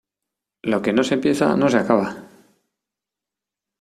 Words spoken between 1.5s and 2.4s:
no se acaba.